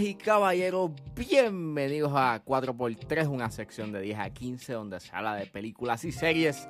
[0.00, 5.46] Y caballeros, bienvenidos a 4x3, una sección de 10 a 15 donde se habla de
[5.46, 6.68] películas y series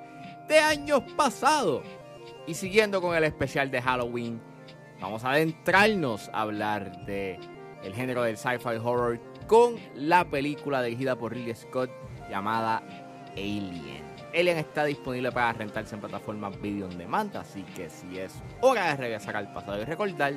[0.48, 1.82] de años pasados.
[2.46, 4.40] Y siguiendo con el especial de Halloween,
[5.00, 7.40] vamos a adentrarnos a hablar de
[7.82, 9.18] el género del sci-fi horror
[9.48, 11.90] con la película dirigida por Ridley Scott
[12.30, 12.80] llamada
[13.32, 14.04] Alien.
[14.34, 18.90] Alien está disponible para rentarse en plataformas video on demand, así que si es hora
[18.90, 20.34] de regresar al pasado y recordar,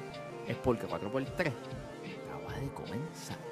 [0.48, 1.52] es porque 4x3
[2.76, 3.49] 我们。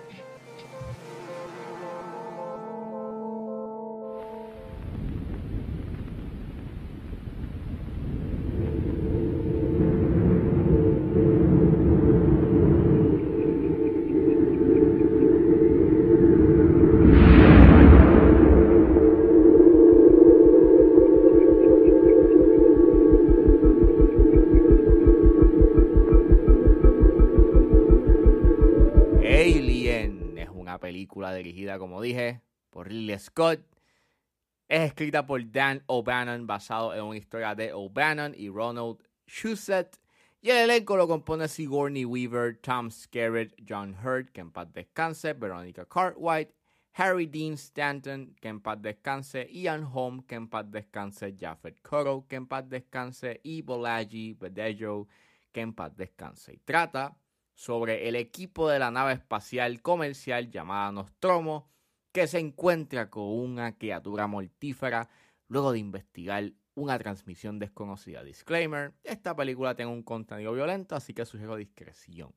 [30.68, 33.62] Una película dirigida, como dije, por Ridley Scott.
[34.68, 39.98] Es escrita por Dan O'Bannon, basado en una historia de O'Bannon y Ronald Shusett.
[40.42, 45.34] Y el elenco lo compone Sigourney Weaver, Tom Skerritt, John Hurt, que en paz descanse,
[45.34, 46.50] Veronica Cartwright,
[46.96, 52.26] Harry Dean Stanton, que en paz descanse, Ian Holm, que en paz descanse, Jaffet Koro,
[52.28, 55.08] que en paz descanse, y Bolaji Bedejo,
[55.54, 56.54] que en paz descanse.
[56.54, 57.18] Y trata
[57.58, 61.68] sobre el equipo de la nave espacial comercial llamada Nostromo,
[62.12, 65.10] que se encuentra con una criatura mortífera
[65.48, 68.24] luego de investigar una transmisión desconocida.
[68.24, 72.32] Disclaimer, esta película tiene un contenido violento, así que sugiero discreción.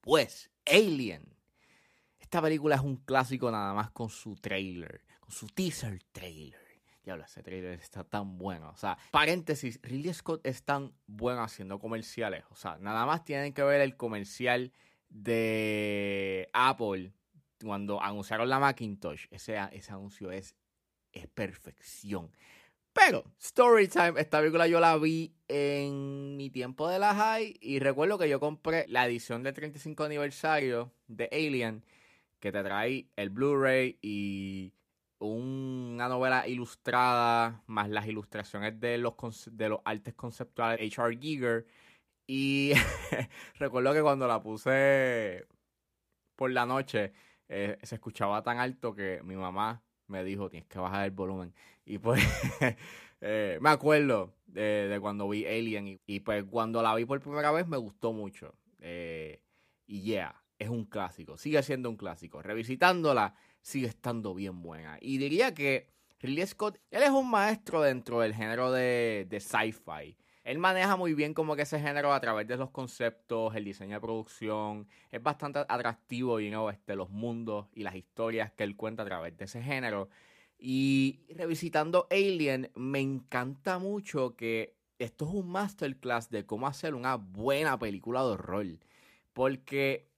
[0.00, 1.36] Pues, Alien.
[2.18, 6.59] Esta película es un clásico nada más con su trailer, con su teaser trailer.
[7.02, 8.70] Diablo, ese trailer está tan bueno.
[8.70, 12.44] O sea, paréntesis, Ridley Scott es tan bueno haciendo comerciales.
[12.50, 14.72] O sea, nada más tienen que ver el comercial
[15.08, 17.12] de Apple
[17.62, 19.26] cuando anunciaron la Macintosh.
[19.30, 20.54] Ese, ese anuncio es,
[21.12, 22.30] es perfección.
[22.92, 28.18] Pero, Storytime, esta película yo la vi en mi tiempo de la high y recuerdo
[28.18, 31.84] que yo compré la edición del 35 aniversario de Alien
[32.40, 34.72] que te trae el Blu-ray y
[35.20, 39.14] una novela ilustrada, más las ilustraciones de los,
[39.52, 41.18] de los artes conceptuales H.R.
[41.20, 41.66] Giger.
[42.26, 42.72] Y
[43.58, 45.46] recuerdo que cuando la puse
[46.36, 47.12] por la noche,
[47.48, 51.54] eh, se escuchaba tan alto que mi mamá me dijo, tienes que bajar el volumen.
[51.84, 52.22] Y pues
[53.20, 57.20] eh, me acuerdo de, de, cuando vi Alien y, y, pues cuando la vi por
[57.20, 58.54] primera vez me gustó mucho.
[58.78, 59.42] Eh,
[59.86, 62.42] y yeah, es un clásico, sigue siendo un clásico.
[62.42, 64.98] Revisitándola, sigue estando bien buena.
[65.00, 65.88] Y diría que
[66.20, 70.16] Ridley Scott, él es un maestro dentro del género de, de sci-fi.
[70.44, 73.94] Él maneja muy bien como que ese género a través de los conceptos, el diseño
[73.94, 74.86] de producción.
[75.10, 79.06] Es bastante atractivo, you know, este, los mundos y las historias que él cuenta a
[79.06, 80.10] través de ese género.
[80.58, 87.16] Y revisitando Alien, me encanta mucho que esto es un masterclass de cómo hacer una
[87.16, 88.66] buena película de horror.
[89.32, 90.09] Porque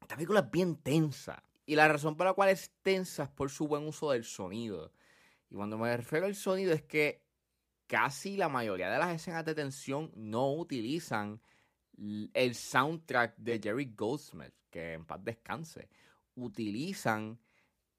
[0.00, 1.42] esta película es bien tensa.
[1.64, 4.92] Y la razón por la cual es tensa es por su buen uso del sonido.
[5.50, 7.24] Y cuando me refiero al sonido es que
[7.86, 11.40] casi la mayoría de las escenas de tensión no utilizan
[11.98, 15.88] el soundtrack de Jerry Goldsmith, que en paz descanse.
[16.34, 17.40] Utilizan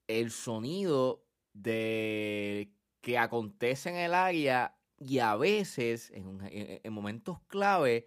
[0.08, 2.72] el sonido de
[3.02, 8.06] que acontece en el área y a veces, en, en, en momentos clave,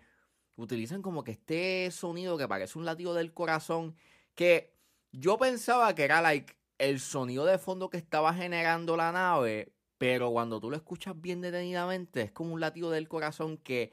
[0.63, 3.97] utilizan como que este sonido que parece un latido del corazón
[4.35, 4.75] que
[5.13, 10.31] yo pensaba que era like el sonido de fondo que estaba generando la nave, pero
[10.31, 13.93] cuando tú lo escuchas bien detenidamente es como un latido del corazón que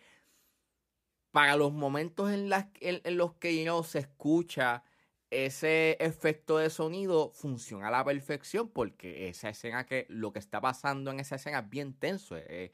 [1.32, 4.84] para los momentos en, las, en, en los que you se escucha
[5.30, 10.62] ese efecto de sonido funciona a la perfección porque esa escena que lo que está
[10.62, 12.72] pasando en esa escena es bien tenso, es,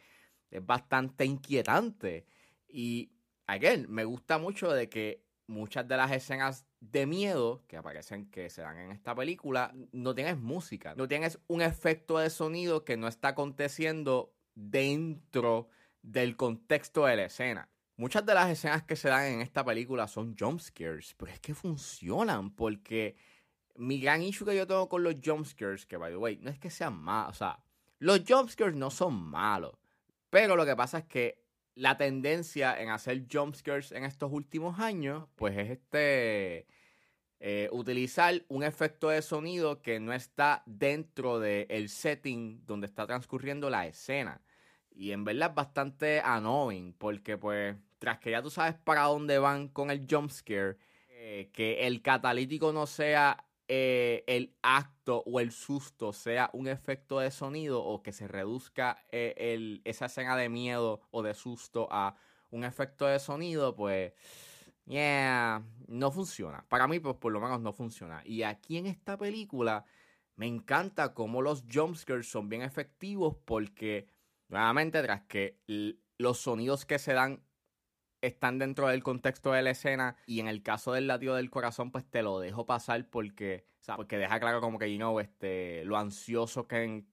[0.51, 2.25] es bastante inquietante.
[2.67, 3.11] Y
[3.47, 8.49] again, me gusta mucho de que muchas de las escenas de miedo que aparecen, que
[8.49, 12.97] se dan en esta película, no tienes música, no tienes un efecto de sonido que
[12.97, 15.69] no está aconteciendo dentro
[16.01, 17.69] del contexto de la escena.
[17.95, 21.39] Muchas de las escenas que se dan en esta película son jump scares, pero es
[21.39, 23.15] que funcionan porque
[23.75, 26.49] mi gran issue que yo tengo con los jump scares, que by the way, no
[26.49, 27.63] es que sean malos, o sea,
[27.99, 29.77] los jump scares no son malos,
[30.29, 31.42] pero lo que pasa es que
[31.75, 36.67] la tendencia en hacer jumpscares en estos últimos años, pues es este
[37.39, 43.69] eh, utilizar un efecto de sonido que no está dentro del setting donde está transcurriendo
[43.69, 44.41] la escena.
[44.91, 49.39] Y en verdad es bastante annoying, porque pues tras que ya tú sabes para dónde
[49.39, 50.77] van con el jumpscare,
[51.09, 57.19] eh, que el catalítico no sea eh, el acto o el susto sea un efecto
[57.19, 62.15] de sonido o que se reduzca eh, esa escena de miedo o de susto a
[62.51, 64.13] un efecto de sonido, pues,
[64.85, 66.65] yeah, no funciona.
[66.69, 68.21] Para mí, pues, por lo menos no funciona.
[68.25, 69.85] Y aquí en esta película
[70.35, 74.07] me encanta cómo los jumpscares son bien efectivos porque,
[74.49, 75.59] nuevamente, tras que
[76.17, 77.43] los sonidos que se dan
[78.23, 81.91] están dentro del contexto de la escena y en el caso del latido del corazón
[81.91, 83.65] pues te lo dejo pasar porque,
[83.97, 87.03] porque deja claro como que, you know, este, lo ansioso que,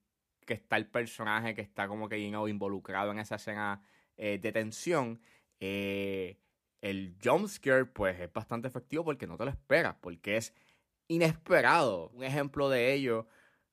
[0.47, 3.83] que está el personaje que está como que, you know, involucrado en esa escena
[4.17, 5.21] eh, de tensión.
[5.59, 6.39] Eh,
[6.81, 10.55] el jumpscare pues es bastante efectivo porque no te lo esperas, porque es
[11.09, 12.11] inesperado.
[12.11, 13.27] Un ejemplo de ello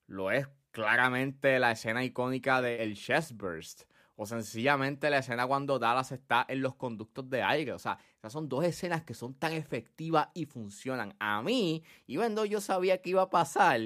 [0.07, 3.83] lo es claramente la escena icónica del chest burst
[4.19, 7.71] o sencillamente la escena cuando Dallas está en los conductos de aire.
[7.71, 11.15] O sea, esas son dos escenas que son tan efectivas y funcionan.
[11.19, 13.79] A mí, y cuando yo sabía que iba a pasar,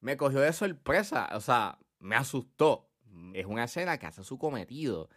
[0.00, 1.28] me cogió de sorpresa.
[1.34, 2.88] O sea, me asustó.
[3.34, 5.10] Es una escena que hace su cometido.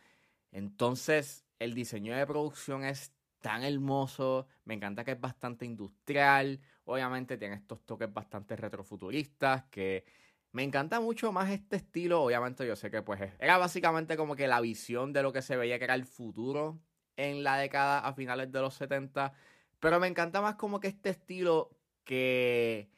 [0.52, 4.48] Entonces, el diseño de producción es tan hermoso.
[4.66, 6.60] Me encanta que es bastante industrial.
[6.86, 10.06] Obviamente tiene estos toques bastante retrofuturistas que
[10.54, 12.24] me encanta mucho más este estilo.
[12.24, 15.58] Obviamente yo sé que pues era básicamente como que la visión de lo que se
[15.58, 16.80] veía que era el futuro
[17.18, 19.34] en la década a finales de los 70.
[19.80, 22.90] Pero me encanta más como que este estilo que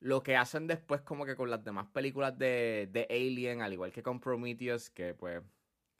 [0.00, 3.92] lo que hacen después como que con las demás películas de, de Alien, al igual
[3.92, 5.42] que con Prometheus, que pues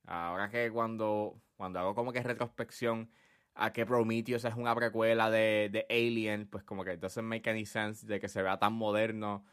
[0.07, 3.11] ahora que cuando, cuando hago como que retrospección
[3.55, 7.67] a que Prometheus es una precuela de, de Alien, pues como que doesn't make any
[7.67, 9.45] sense de que se vea tan moderno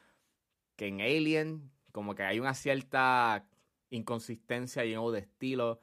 [0.79, 3.45] que en Alien como que hay una cierta
[3.89, 5.81] inconsistencia y de estilo.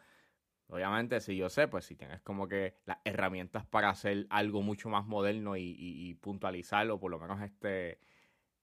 [0.68, 4.88] Obviamente, si yo sé, pues si tienes como que las herramientas para hacer algo mucho
[4.88, 8.00] más moderno y, puntualizarlo, por lo menos este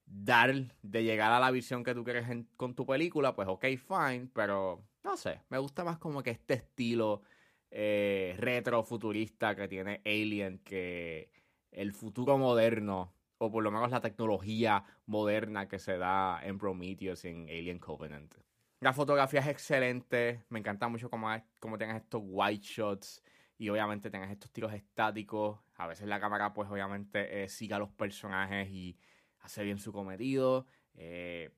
[0.06, 2.26] dar de llegar a la visión que tú quieres
[2.58, 6.56] con tu película, pues ok, fine, pero no sé, me gusta más como que este
[6.56, 7.22] estilo
[7.70, 11.32] eh, retro futurista que tiene Alien que
[11.72, 13.14] el futuro moderno
[13.44, 17.80] o por lo menos la tecnología moderna que se da en Prometheus y en Alien
[17.80, 18.34] Covenant.
[18.80, 21.30] La fotografía es excelente, me encanta mucho cómo,
[21.60, 23.24] cómo tengas estos white shots
[23.58, 25.60] y obviamente tengas estos tiros estáticos.
[25.76, 28.98] A veces la cámara pues obviamente eh, sigue a los personajes y
[29.40, 30.66] hace bien su cometido.
[30.96, 31.52] Eh,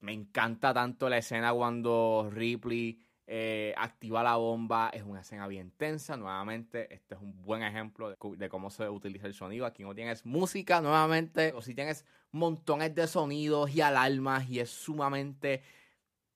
[0.00, 3.00] me encanta tanto la escena cuando Ripley
[3.32, 6.16] eh, activa la bomba, es una escena bien tensa.
[6.16, 9.66] Nuevamente, este es un buen ejemplo de, cómo se utiliza el sonido.
[9.66, 14.70] Aquí no tienes música, nuevamente, o si tienes montones de sonidos y alarmas y es
[14.70, 15.62] sumamente,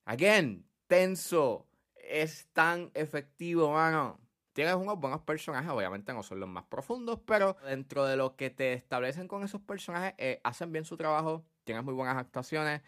[0.05, 1.67] again, tenso.
[1.97, 4.21] Es tan efectivo, mano.
[4.53, 8.51] Tienes unos buenos personajes, obviamente no son los más profundos, pero dentro de lo que
[8.51, 11.45] te establecen con esos personajes, eh, hacen bien su trabajo.
[11.65, 12.83] Tienes muy buenas actuaciones.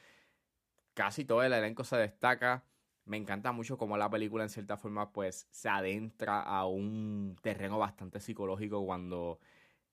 [0.94, 2.62] Casi todo el elenco se destaca
[3.06, 7.79] me encanta mucho cómo la película en cierta forma pues se adentra a un terreno
[7.79, 9.38] bastante psicológico cuando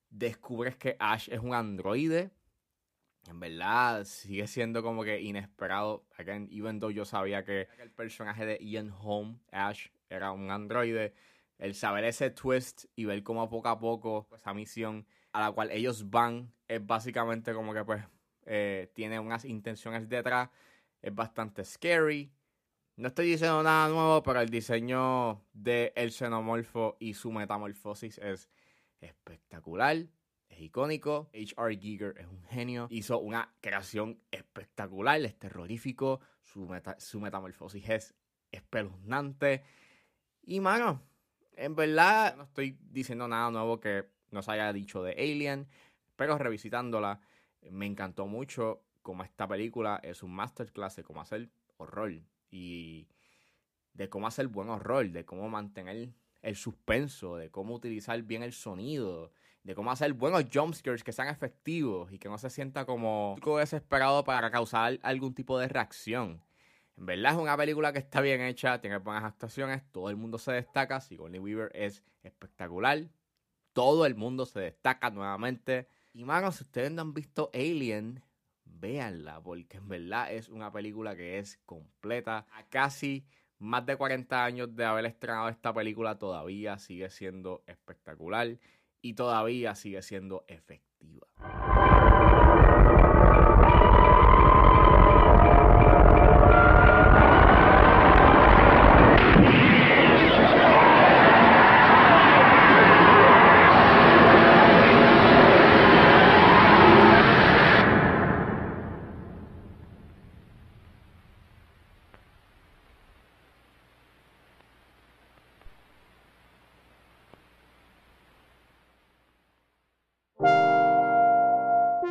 [0.10, 2.32] descubres que Ash es un androide.
[3.28, 6.06] En verdad sigue siendo como que inesperado.
[6.18, 11.14] Again, even though yo sabía que el personaje de Ian Holm, Ash, era un androide.
[11.60, 15.70] El saber ese twist y ver cómo poco a poco esa misión a la cual
[15.72, 18.04] ellos van es básicamente como que pues
[18.46, 20.50] eh, tiene unas intenciones detrás.
[21.02, 22.32] Es bastante scary
[22.96, 28.50] no estoy diciendo nada nuevo, pero el diseño del el xenomorfo y su metamorfosis es
[29.02, 29.98] espectacular,
[30.48, 31.30] es icónico.
[31.34, 31.78] H.R.
[31.78, 38.16] Giger es un genio, hizo una creación espectacular, es terrorífico, su, metamorfosis es
[38.52, 39.64] espeluznante.
[40.44, 41.02] Y mano,
[41.54, 45.68] en verdad no estoy diciendo nada nuevo que no se haya dicho de Alien,
[46.16, 47.22] pero revisitándola,
[47.72, 52.14] me encantó mucho como esta película es un masterclass de cómo hacer horror
[52.54, 53.08] y
[53.94, 58.54] de cómo hacer buen horror, de cómo mantener el suspenso, de cómo utilizar bien el
[58.54, 59.32] sonido,
[59.64, 64.24] de cómo hacer buenos jumpscares que sean efectivos y que no se sienta como desesperado
[64.24, 66.44] para causar algún tipo de reacción.
[66.96, 70.38] En verdad es una película que está bien hecha, tiene buenas actuaciones, todo el mundo
[70.38, 73.08] se destaca, Sigourney Weaver es espectacular,
[73.74, 75.88] todo el mundo se destaca nuevamente.
[76.14, 78.22] Y manos, si ustedes no han visto Alien,
[78.80, 82.46] véanla, porque en verdad es una película que es completa.
[82.52, 83.26] A casi
[83.60, 88.58] más de 40 años de haber estrenado esta película, todavía sigue siendo espectacular
[89.02, 91.28] y todavía sigue siendo efectiva.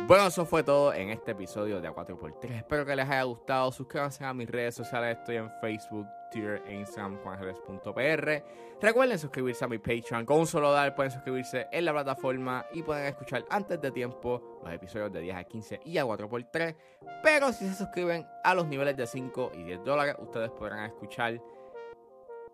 [0.05, 2.51] Bueno, eso fue todo en este episodio de A4x3.
[2.57, 3.71] Espero que les haya gustado.
[3.71, 5.17] Suscríbanse a mis redes sociales.
[5.17, 8.43] Estoy en Facebook, Twitter e Instagram, juangeles.pr.
[8.81, 10.25] Recuerden suscribirse a mi Patreon.
[10.25, 14.59] Con un solo dólar pueden suscribirse en la plataforma y pueden escuchar antes de tiempo
[14.61, 16.75] los episodios de 10 a 15 y a 4x3.
[17.23, 21.39] Pero si se suscriben a los niveles de 5 y 10 dólares, ustedes podrán escuchar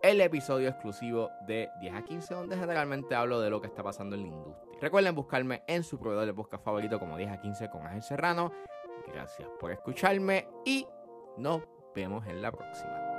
[0.02, 4.16] el episodio exclusivo de 10 a 15, donde generalmente hablo de lo que está pasando
[4.16, 4.80] en la industria.
[4.82, 8.52] Recuerden buscarme en su proveedor de podcast favorito como 10 a 15 con Ángel Serrano.
[9.08, 10.88] Gracias por escucharme y
[11.38, 11.62] nos
[11.94, 13.10] vemos en la próxima.